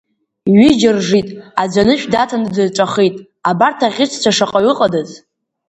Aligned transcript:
Ҩыџьа 0.57 0.91
ржит, 0.97 1.27
аӡә 1.61 1.77
анышә 1.81 2.05
даҭаны 2.11 2.49
дырҵәахит 2.55 3.15
абарҭ 3.49 3.79
аӷьычцәа 3.87 4.31
шаҟаҩ 4.37 4.67
ыҟадаз? 4.71 5.09